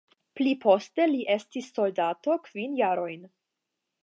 [0.39, 3.33] Pli poste li estis soldato kvin jarojn.